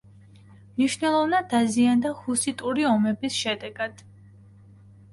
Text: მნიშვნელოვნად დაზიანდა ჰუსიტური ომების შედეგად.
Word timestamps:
მნიშვნელოვნად 0.79 1.51
დაზიანდა 1.53 2.15
ჰუსიტური 2.23 2.91
ომების 2.95 3.39
შედეგად. 3.45 4.07